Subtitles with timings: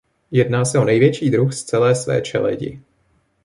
[0.31, 2.79] Jedná se o největší druh z celé své čeledi.